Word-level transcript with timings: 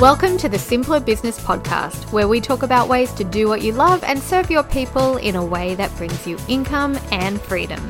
Welcome 0.00 0.38
to 0.38 0.48
the 0.48 0.60
Simpler 0.60 1.00
Business 1.00 1.40
Podcast, 1.40 2.12
where 2.12 2.28
we 2.28 2.40
talk 2.40 2.62
about 2.62 2.88
ways 2.88 3.12
to 3.14 3.24
do 3.24 3.48
what 3.48 3.62
you 3.62 3.72
love 3.72 4.04
and 4.04 4.22
serve 4.22 4.48
your 4.48 4.62
people 4.62 5.16
in 5.16 5.34
a 5.34 5.44
way 5.44 5.74
that 5.74 5.92
brings 5.96 6.24
you 6.24 6.38
income 6.46 6.96
and 7.10 7.40
freedom. 7.40 7.80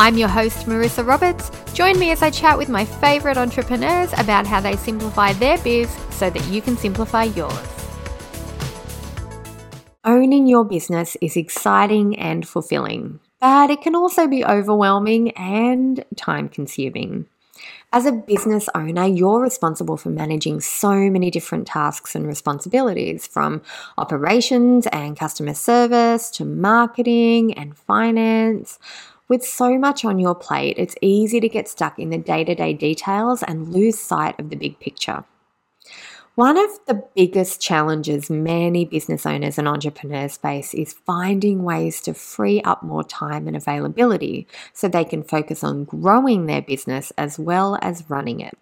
I'm 0.00 0.18
your 0.18 0.26
host, 0.26 0.66
Marissa 0.66 1.06
Roberts. 1.06 1.52
Join 1.74 1.96
me 1.96 2.10
as 2.10 2.22
I 2.22 2.30
chat 2.30 2.58
with 2.58 2.68
my 2.68 2.84
favorite 2.84 3.36
entrepreneurs 3.36 4.12
about 4.14 4.48
how 4.48 4.60
they 4.60 4.74
simplify 4.74 5.32
their 5.34 5.58
biz 5.58 5.88
so 6.10 6.28
that 6.28 6.44
you 6.48 6.60
can 6.60 6.76
simplify 6.76 7.22
yours. 7.22 7.86
Owning 10.04 10.48
your 10.48 10.64
business 10.64 11.16
is 11.20 11.36
exciting 11.36 12.18
and 12.18 12.48
fulfilling, 12.48 13.20
but 13.40 13.70
it 13.70 13.80
can 13.80 13.94
also 13.94 14.26
be 14.26 14.44
overwhelming 14.44 15.30
and 15.36 16.04
time 16.16 16.48
consuming. 16.48 17.26
As 17.92 18.06
a 18.06 18.12
business 18.12 18.68
owner, 18.74 19.06
you're 19.06 19.40
responsible 19.40 19.96
for 19.96 20.10
managing 20.10 20.60
so 20.60 20.94
many 21.10 21.30
different 21.30 21.66
tasks 21.66 22.14
and 22.14 22.26
responsibilities 22.26 23.26
from 23.26 23.62
operations 23.96 24.86
and 24.88 25.18
customer 25.18 25.54
service 25.54 26.30
to 26.30 26.44
marketing 26.44 27.54
and 27.54 27.76
finance. 27.76 28.78
With 29.28 29.44
so 29.44 29.78
much 29.78 30.04
on 30.04 30.18
your 30.18 30.34
plate, 30.34 30.76
it's 30.78 30.94
easy 31.02 31.40
to 31.40 31.48
get 31.48 31.68
stuck 31.68 31.98
in 31.98 32.10
the 32.10 32.18
day 32.18 32.44
to 32.44 32.54
day 32.54 32.72
details 32.72 33.42
and 33.42 33.68
lose 33.68 33.98
sight 33.98 34.38
of 34.38 34.50
the 34.50 34.56
big 34.56 34.80
picture. 34.80 35.24
One 36.38 36.56
of 36.56 36.70
the 36.86 37.02
biggest 37.16 37.60
challenges 37.60 38.30
many 38.30 38.84
business 38.84 39.26
owners 39.26 39.58
and 39.58 39.66
entrepreneurs 39.66 40.36
face 40.36 40.72
is 40.72 40.92
finding 41.04 41.64
ways 41.64 42.00
to 42.02 42.14
free 42.14 42.62
up 42.62 42.84
more 42.84 43.02
time 43.02 43.48
and 43.48 43.56
availability 43.56 44.46
so 44.72 44.86
they 44.86 45.04
can 45.04 45.24
focus 45.24 45.64
on 45.64 45.82
growing 45.82 46.46
their 46.46 46.62
business 46.62 47.12
as 47.18 47.40
well 47.40 47.76
as 47.82 48.08
running 48.08 48.38
it. 48.38 48.56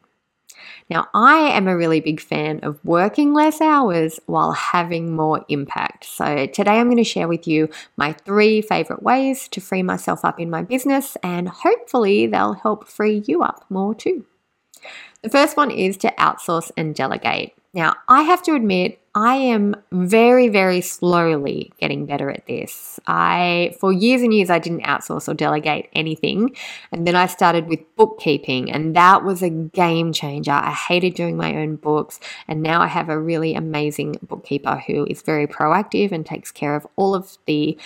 Now, 0.89 1.09
I 1.13 1.51
am 1.51 1.69
a 1.69 1.77
really 1.77 2.01
big 2.01 2.19
fan 2.19 2.61
of 2.61 2.83
working 2.83 3.35
less 3.35 3.61
hours 3.61 4.21
while 4.25 4.53
having 4.53 5.15
more 5.15 5.45
impact. 5.51 6.07
So, 6.07 6.47
today 6.47 6.79
I'm 6.79 6.87
going 6.87 6.97
to 6.97 7.05
share 7.05 7.29
with 7.29 7.47
you 7.47 7.69
my 7.99 8.15
three 8.15 8.63
favorite 8.63 9.03
ways 9.03 9.49
to 9.49 9.61
free 9.61 9.83
myself 9.83 10.25
up 10.25 10.41
in 10.41 10.49
my 10.49 10.63
business, 10.63 11.19
and 11.23 11.47
hopefully, 11.47 12.27
they'll 12.27 12.55
help 12.55 12.89
free 12.89 13.23
you 13.27 13.43
up 13.43 13.67
more 13.69 13.95
too. 13.95 14.25
The 15.23 15.29
first 15.29 15.57
one 15.57 15.71
is 15.71 15.97
to 15.99 16.15
outsource 16.19 16.71
and 16.77 16.95
delegate. 16.95 17.53
Now, 17.77 17.95
I 18.09 18.23
have 18.23 18.43
to 18.45 18.55
admit, 18.57 18.99
I 19.17 19.37
am 19.37 19.75
very, 19.91 20.49
very 20.49 20.83
slowly 20.83 21.73
getting 21.81 22.05
better 22.05 22.31
at 22.31 22.47
this. 22.47 23.01
I, 23.07 23.75
for 23.81 23.91
years 23.91 24.21
and 24.21 24.35
years, 24.35 24.51
I 24.51 24.59
didn't 24.59 24.83
outsource 24.83 25.27
or 25.27 25.33
delegate 25.33 25.89
anything. 25.95 26.55
And 26.93 27.07
then 27.07 27.17
I 27.17 27.25
started 27.25 27.67
with 27.67 27.81
bookkeeping, 27.97 28.71
and 28.71 28.95
that 28.95 29.25
was 29.25 29.43
a 29.43 29.49
game 29.49 30.13
changer. 30.13 30.53
I 30.53 30.71
hated 30.71 31.15
doing 31.15 31.39
my 31.39 31.57
own 31.57 31.77
books. 31.77 32.21
And 32.47 32.63
now 32.63 32.83
I 32.83 32.89
have 32.89 33.09
a 33.09 33.19
really 33.19 33.55
amazing 33.55 34.19
bookkeeper 34.21 34.83
who 34.87 35.07
is 35.07 35.23
very 35.23 35.47
proactive 35.47 36.13
and 36.13 36.27
takes 36.27 36.53
care 36.53 36.77
of 36.77 36.87
all 36.97 37.15
of 37.15 37.39
the 37.47 37.79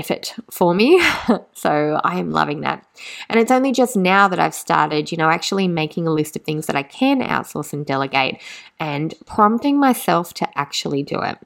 effort 0.00 0.34
for 0.50 0.74
me. 0.74 1.00
so 1.52 2.00
I 2.02 2.18
am 2.18 2.30
loving 2.30 2.62
that. 2.62 2.84
And 3.28 3.38
it's 3.38 3.50
only 3.50 3.70
just 3.70 3.96
now 3.96 4.28
that 4.28 4.40
I've 4.40 4.54
started, 4.54 5.12
you 5.12 5.18
know, 5.18 5.28
actually 5.28 5.68
making 5.68 6.06
a 6.06 6.12
list 6.12 6.36
of 6.36 6.42
things 6.42 6.66
that 6.66 6.76
I 6.76 6.82
can 6.82 7.20
outsource 7.20 7.72
and 7.72 7.84
delegate 7.84 8.40
and 8.78 9.14
prompting 9.26 9.78
myself 9.78 10.32
to 10.34 10.48
actually 10.70 11.02
do 11.02 11.20
it. 11.20 11.36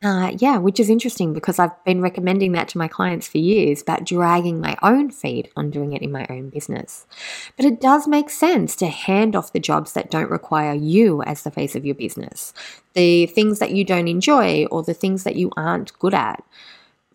Uh, 0.00 0.30
yeah, 0.38 0.58
which 0.58 0.78
is 0.78 0.90
interesting 0.90 1.32
because 1.32 1.58
I've 1.58 1.82
been 1.84 2.00
recommending 2.00 2.52
that 2.52 2.68
to 2.68 2.78
my 2.78 2.86
clients 2.86 3.26
for 3.26 3.38
years, 3.38 3.82
but 3.82 4.04
dragging 4.04 4.60
my 4.60 4.76
own 4.80 5.10
feet 5.10 5.50
on 5.56 5.70
doing 5.70 5.92
it 5.92 6.02
in 6.02 6.12
my 6.12 6.24
own 6.30 6.50
business. 6.50 7.06
But 7.56 7.64
it 7.64 7.80
does 7.80 8.06
make 8.06 8.30
sense 8.30 8.76
to 8.76 8.86
hand 8.86 9.34
off 9.34 9.52
the 9.52 9.58
jobs 9.58 9.94
that 9.94 10.10
don't 10.10 10.30
require 10.30 10.74
you 10.74 11.22
as 11.22 11.42
the 11.42 11.50
face 11.50 11.74
of 11.74 11.84
your 11.84 11.96
business, 11.96 12.52
the 12.92 13.26
things 13.26 13.58
that 13.58 13.72
you 13.72 13.82
don't 13.82 14.06
enjoy, 14.06 14.66
or 14.66 14.84
the 14.84 14.94
things 14.94 15.24
that 15.24 15.34
you 15.36 15.50
aren't 15.56 15.98
good 15.98 16.14
at 16.14 16.44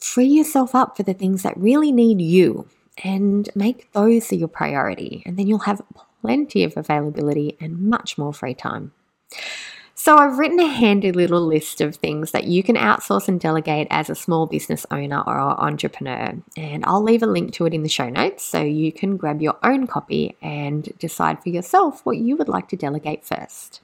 free 0.03 0.25
yourself 0.25 0.75
up 0.75 0.97
for 0.97 1.03
the 1.03 1.13
things 1.13 1.43
that 1.43 1.55
really 1.55 1.91
need 1.91 2.19
you 2.19 2.67
and 3.05 3.49
make 3.55 3.89
those 3.93 4.33
your 4.33 4.49
priority. 4.49 5.23
And 5.25 5.37
then 5.37 5.47
you'll 5.47 5.59
have 5.59 5.81
plenty 6.21 6.63
of 6.63 6.75
availability 6.75 7.55
and 7.61 7.79
much 7.79 8.17
more 8.17 8.33
free 8.33 8.53
time. 8.53 8.91
So, 10.03 10.17
I've 10.17 10.37
written 10.37 10.59
a 10.59 10.67
handy 10.67 11.13
little 11.13 11.39
list 11.39 11.79
of 11.79 11.95
things 11.95 12.31
that 12.31 12.43
you 12.43 12.61
can 12.61 12.75
outsource 12.75 13.29
and 13.29 13.39
delegate 13.39 13.87
as 13.89 14.09
a 14.09 14.15
small 14.15 14.45
business 14.45 14.85
owner 14.91 15.21
or 15.21 15.39
entrepreneur. 15.39 16.33
And 16.57 16.83
I'll 16.83 17.01
leave 17.01 17.23
a 17.23 17.25
link 17.25 17.53
to 17.53 17.65
it 17.67 17.73
in 17.73 17.83
the 17.83 17.87
show 17.87 18.09
notes 18.09 18.43
so 18.43 18.61
you 18.61 18.91
can 18.91 19.15
grab 19.15 19.41
your 19.41 19.55
own 19.63 19.87
copy 19.87 20.35
and 20.41 20.91
decide 20.99 21.41
for 21.41 21.47
yourself 21.47 22.05
what 22.05 22.17
you 22.17 22.35
would 22.35 22.49
like 22.49 22.67
to 22.67 22.75
delegate 22.75 23.23
first. 23.23 23.79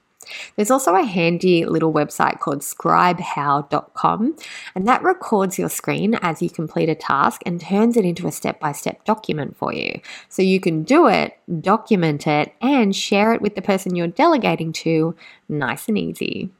There's 0.55 0.71
also 0.71 0.95
a 0.95 1.03
handy 1.03 1.65
little 1.65 1.93
website 1.93 2.39
called 2.39 2.59
scribehow.com, 2.59 4.35
and 4.75 4.87
that 4.87 5.03
records 5.03 5.57
your 5.57 5.69
screen 5.69 6.15
as 6.15 6.41
you 6.41 6.49
complete 6.49 6.89
a 6.89 6.95
task 6.95 7.41
and 7.45 7.61
turns 7.61 7.97
it 7.97 8.05
into 8.05 8.27
a 8.27 8.31
step 8.31 8.59
by 8.59 8.71
step 8.73 9.05
document 9.05 9.57
for 9.57 9.73
you. 9.73 10.01
So 10.27 10.41
you 10.41 10.59
can 10.59 10.83
do 10.83 11.07
it, 11.07 11.37
document 11.61 12.27
it, 12.27 12.53
and 12.61 12.95
share 12.95 13.33
it 13.33 13.41
with 13.41 13.55
the 13.55 13.61
person 13.61 13.95
you're 13.95 14.07
delegating 14.07 14.73
to 14.73 15.15
nice 15.47 15.87
and 15.87 15.97
easy. 15.97 16.51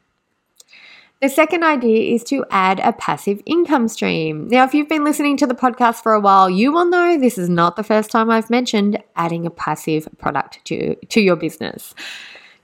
The 1.22 1.28
second 1.28 1.66
idea 1.66 2.16
is 2.16 2.24
to 2.26 2.46
add 2.50 2.80
a 2.80 2.94
passive 2.94 3.42
income 3.46 3.90
stream. 3.90 4.48
Now, 4.48 4.64
if 4.64 4.74
you've 4.74 4.88
been 4.88 5.04
listening 5.04 5.36
to 5.38 5.48
the 5.48 5.54
podcast 5.54 6.02
for 6.02 6.14
a 6.14 6.20
while, 6.20 6.50
you 6.50 6.72
will 6.72 6.86
know 6.86 7.20
this 7.20 7.38
is 7.38 7.50
not 7.50 7.76
the 7.76 7.84
first 7.84 8.10
time 8.10 8.30
I've 8.30 8.50
mentioned 8.50 9.04
adding 9.18 9.46
a 9.46 9.50
passive 9.50 10.08
product 10.18 10.64
to, 10.66 10.96
to 10.96 11.20
your 11.20 11.36
business. 11.36 11.94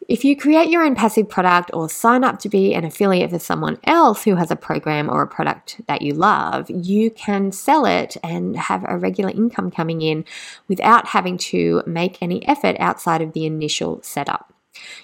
If 0.08 0.24
you 0.24 0.38
create 0.38 0.70
your 0.70 0.84
own 0.84 0.94
passive 0.94 1.28
product 1.28 1.72
or 1.74 1.90
sign 1.90 2.24
up 2.24 2.38
to 2.40 2.50
be 2.50 2.76
an 2.76 2.86
affiliate 2.86 3.32
for 3.32 3.40
someone 3.40 3.80
else 3.86 4.24
who 4.24 4.36
has 4.36 4.52
a 4.52 4.56
program 4.56 5.10
or 5.10 5.24
a 5.24 5.28
product 5.28 5.82
that 5.88 6.04
you 6.04 6.14
love, 6.14 6.70
you 6.70 7.10
can 7.10 7.52
sell 7.52 7.88
it 7.88 8.16
and 8.24 8.56
have 8.56 8.86
a 8.88 8.98
regular 8.98 9.32
income 9.32 9.72
coming 9.72 10.02
in 10.02 10.24
without 10.68 11.08
having 11.08 11.38
to 11.38 11.82
make 11.88 12.22
any 12.22 12.48
effort 12.48 12.76
outside 12.80 13.22
of 13.24 13.34
the 13.34 13.46
initial 13.46 14.00
setup. 14.04 14.54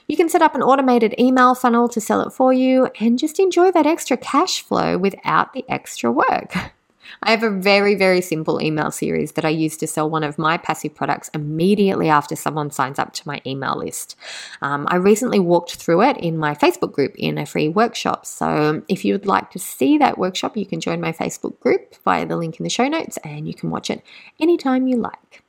You 0.08 0.18
can 0.18 0.30
set 0.30 0.44
up 0.44 0.54
an 0.54 0.62
automated 0.62 1.16
email 1.18 1.56
funnel 1.56 1.90
to 1.90 2.02
sell 2.02 2.22
it 2.22 2.32
for 2.32 2.54
you 2.54 2.90
and 3.00 3.18
just 3.18 3.40
enjoy 3.40 3.72
that 3.72 3.88
extra 3.88 4.18
cash 4.18 4.62
flow 4.62 4.98
without 4.98 5.54
the 5.54 5.66
extra 5.68 6.12
work. 6.12 6.54
I 7.24 7.32
have 7.32 7.44
a 7.44 7.50
very, 7.50 7.96
very 7.96 8.22
simple 8.22 8.62
email 8.62 8.92
series 8.92 9.34
that 9.34 9.46
I 9.46 9.50
use 9.50 9.78
to 9.78 9.88
sell 9.88 10.10
one 10.10 10.24
of 10.24 10.38
my 10.38 10.58
passive 10.58 10.96
products 10.96 11.30
immediately 11.34 12.10
after 12.10 12.36
someone 12.36 12.72
signs 12.72 13.00
up 13.00 13.14
to 13.14 13.28
my 13.28 13.42
email 13.46 13.78
list. 13.78 14.16
Um, 14.62 14.88
I 14.90 14.96
recently 14.96 15.40
walked 15.40 15.76
through 15.76 16.04
it 16.04 16.18
in 16.18 16.38
my 16.38 16.56
Facebook 16.56 16.92
group 16.92 17.16
in 17.18 17.38
a 17.38 17.46
free 17.46 17.68
workshop. 17.68 18.26
So 18.26 18.82
if 18.88 19.06
you 19.06 19.14
would 19.14 19.26
like 19.26 19.52
to 19.52 19.60
see 19.60 19.98
that 19.98 20.18
workshop, 20.18 20.58
you 20.58 20.66
can 20.66 20.80
join 20.80 21.02
my 21.02 21.12
Facebook 21.12 21.60
group 21.60 21.96
via 22.04 22.26
the 22.26 22.38
link 22.38 22.60
in 22.60 22.64
the 22.64 22.70
show 22.70 22.88
notes 22.88 23.18
and 23.24 23.48
you 23.48 23.54
can 23.54 23.70
watch 23.70 23.90
it 23.90 24.04
anytime 24.40 24.88
you 24.88 24.98
like. 24.98 25.44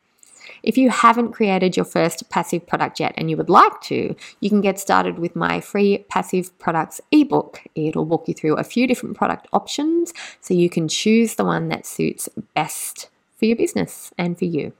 If 0.63 0.79
you 0.79 0.91
haven't 0.91 1.33
created 1.33 1.77
your 1.77 1.85
first 1.85 2.31
passive 2.31 2.67
product 2.67 3.01
yet 3.01 3.15
and 3.17 3.29
you 3.31 3.37
would 3.37 3.49
like 3.49 3.81
to, 3.83 4.15
you 4.41 4.49
can 4.49 4.61
get 4.61 4.79
started 4.79 5.19
with 5.19 5.35
my 5.35 5.61
free 5.61 6.05
passive 6.09 6.57
products 6.59 7.01
ebook. 7.11 7.63
It'll 7.75 8.05
walk 8.05 8.29
you 8.29 8.35
through 8.35 8.57
a 8.57 8.65
few 8.65 8.87
different 8.87 9.17
product 9.17 9.49
options 9.53 10.13
so 10.41 10.55
you 10.55 10.71
can 10.71 10.89
choose 10.89 11.35
the 11.35 11.45
one 11.45 11.69
that 11.69 11.87
suits 11.87 12.29
best 12.55 13.09
for 13.37 13.47
your 13.47 13.57
business 13.57 14.13
and 14.17 14.39
for 14.39 14.45
you. 14.45 14.73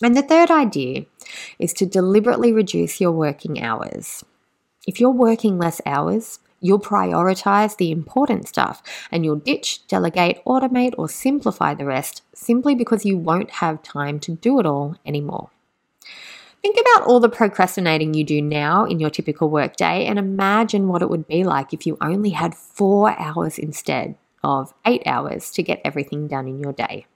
And 0.00 0.16
the 0.16 0.22
third 0.22 0.50
idea 0.50 1.06
is 1.58 1.72
to 1.74 1.86
deliberately 1.86 2.52
reduce 2.52 3.00
your 3.00 3.10
working 3.10 3.60
hours. 3.60 4.24
If 4.86 5.00
you're 5.00 5.10
working 5.10 5.58
less 5.58 5.80
hours, 5.84 6.38
You'll 6.60 6.80
prioritize 6.80 7.76
the 7.76 7.90
important 7.90 8.48
stuff 8.48 8.82
and 9.10 9.24
you'll 9.24 9.36
ditch, 9.36 9.86
delegate, 9.86 10.44
automate, 10.44 10.94
or 10.98 11.08
simplify 11.08 11.74
the 11.74 11.84
rest 11.84 12.22
simply 12.34 12.74
because 12.74 13.04
you 13.04 13.16
won't 13.16 13.50
have 13.50 13.82
time 13.82 14.18
to 14.20 14.32
do 14.36 14.58
it 14.58 14.66
all 14.66 14.96
anymore. 15.06 15.50
Think 16.62 16.76
about 16.80 17.06
all 17.06 17.20
the 17.20 17.28
procrastinating 17.28 18.14
you 18.14 18.24
do 18.24 18.42
now 18.42 18.84
in 18.84 18.98
your 18.98 19.10
typical 19.10 19.48
workday 19.48 20.06
and 20.06 20.18
imagine 20.18 20.88
what 20.88 21.02
it 21.02 21.08
would 21.08 21.28
be 21.28 21.44
like 21.44 21.72
if 21.72 21.86
you 21.86 21.96
only 22.00 22.30
had 22.30 22.54
four 22.54 23.16
hours 23.18 23.58
instead 23.58 24.16
of 24.42 24.74
eight 24.84 25.02
hours 25.06 25.52
to 25.52 25.62
get 25.62 25.80
everything 25.84 26.26
done 26.26 26.48
in 26.48 26.58
your 26.58 26.72
day. 26.72 27.06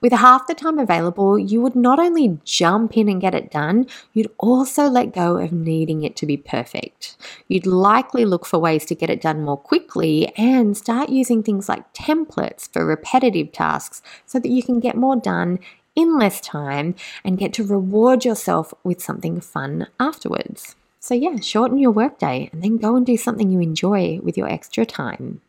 With 0.00 0.12
half 0.12 0.46
the 0.46 0.54
time 0.54 0.78
available, 0.78 1.38
you 1.38 1.60
would 1.60 1.74
not 1.74 1.98
only 1.98 2.38
jump 2.44 2.96
in 2.96 3.08
and 3.08 3.20
get 3.20 3.34
it 3.34 3.50
done, 3.50 3.86
you'd 4.12 4.30
also 4.38 4.84
let 4.84 5.12
go 5.12 5.38
of 5.38 5.52
needing 5.52 6.04
it 6.04 6.14
to 6.16 6.26
be 6.26 6.36
perfect. 6.36 7.16
You'd 7.48 7.66
likely 7.66 8.24
look 8.24 8.46
for 8.46 8.58
ways 8.58 8.84
to 8.86 8.94
get 8.94 9.10
it 9.10 9.20
done 9.20 9.42
more 9.42 9.56
quickly 9.56 10.32
and 10.36 10.76
start 10.76 11.08
using 11.08 11.42
things 11.42 11.68
like 11.68 11.92
templates 11.92 12.72
for 12.72 12.86
repetitive 12.86 13.50
tasks 13.50 14.00
so 14.26 14.38
that 14.38 14.50
you 14.50 14.62
can 14.62 14.78
get 14.78 14.96
more 14.96 15.16
done 15.16 15.58
in 15.96 16.16
less 16.16 16.40
time 16.40 16.94
and 17.24 17.38
get 17.38 17.52
to 17.54 17.64
reward 17.64 18.24
yourself 18.24 18.72
with 18.84 19.02
something 19.02 19.40
fun 19.40 19.88
afterwards. 19.98 20.76
So, 21.00 21.14
yeah, 21.14 21.36
shorten 21.40 21.78
your 21.78 21.90
workday 21.90 22.48
and 22.52 22.62
then 22.62 22.76
go 22.76 22.94
and 22.94 23.04
do 23.04 23.16
something 23.16 23.50
you 23.50 23.60
enjoy 23.60 24.20
with 24.22 24.36
your 24.36 24.48
extra 24.48 24.86
time. 24.86 25.40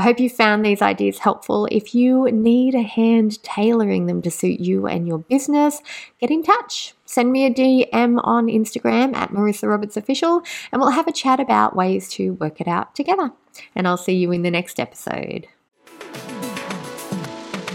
I 0.00 0.02
hope 0.02 0.18
you 0.18 0.30
found 0.30 0.64
these 0.64 0.80
ideas 0.80 1.18
helpful. 1.18 1.68
If 1.70 1.94
you 1.94 2.30
need 2.32 2.74
a 2.74 2.80
hand 2.80 3.42
tailoring 3.42 4.06
them 4.06 4.22
to 4.22 4.30
suit 4.30 4.58
you 4.58 4.86
and 4.86 5.06
your 5.06 5.18
business, 5.18 5.82
get 6.18 6.30
in 6.30 6.42
touch. 6.42 6.94
Send 7.04 7.30
me 7.30 7.44
a 7.44 7.52
DM 7.52 8.18
on 8.24 8.46
Instagram 8.46 9.14
at 9.14 9.28
Marissa 9.28 9.68
Roberts 9.68 9.98
Official, 9.98 10.42
and 10.72 10.80
we'll 10.80 10.92
have 10.92 11.06
a 11.06 11.12
chat 11.12 11.38
about 11.38 11.76
ways 11.76 12.08
to 12.12 12.32
work 12.32 12.62
it 12.62 12.66
out 12.66 12.94
together. 12.94 13.30
And 13.74 13.86
I'll 13.86 13.98
see 13.98 14.14
you 14.14 14.32
in 14.32 14.40
the 14.40 14.50
next 14.50 14.80
episode. 14.80 15.46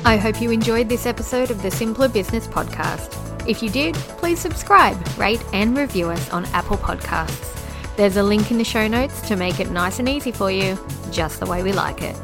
I 0.04 0.18
hope 0.18 0.42
you 0.42 0.50
enjoyed 0.50 0.90
this 0.90 1.06
episode 1.06 1.52
of 1.52 1.62
the 1.62 1.70
Simpler 1.70 2.08
Business 2.08 2.48
Podcast. 2.48 3.48
If 3.48 3.62
you 3.62 3.70
did, 3.70 3.94
please 3.94 4.40
subscribe, 4.40 4.98
rate, 5.16 5.46
and 5.54 5.78
review 5.78 6.10
us 6.10 6.32
on 6.32 6.46
Apple 6.46 6.78
Podcasts. 6.78 7.65
There's 7.98 8.18
a 8.18 8.24
link 8.24 8.52
in 8.52 8.58
the 8.58 8.64
show 8.64 8.88
notes 8.88 9.22
to 9.28 9.36
make 9.36 9.60
it 9.60 9.72
nice 9.72 10.00
and 10.00 10.10
easy 10.10 10.32
for 10.32 10.52
you, 10.52 10.78
just 11.12 11.40
the 11.40 11.46
way 11.46 11.64
we 11.64 11.72
like 11.72 12.02
it. 12.02 12.16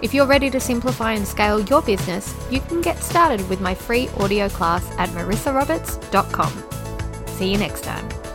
If 0.00 0.14
you're 0.14 0.26
ready 0.26 0.48
to 0.50 0.60
simplify 0.60 1.12
and 1.12 1.26
scale 1.26 1.60
your 1.60 1.82
business, 1.82 2.34
you 2.50 2.60
can 2.60 2.80
get 2.80 3.02
started 3.02 3.46
with 3.48 3.60
my 3.60 3.74
free 3.74 4.08
audio 4.18 4.48
class 4.48 4.88
at 4.98 5.08
marissaroberts.com. 5.10 6.64
See 7.26 7.52
you 7.52 7.58
next 7.58 7.82
time. 7.82 8.27